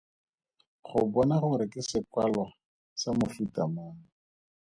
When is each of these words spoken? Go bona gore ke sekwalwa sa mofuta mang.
Go 0.85 0.99
bona 1.13 1.35
gore 1.43 1.65
ke 1.73 1.81
sekwalwa 1.89 2.45
sa 2.99 3.09
mofuta 3.17 3.63
mang. 3.73 3.97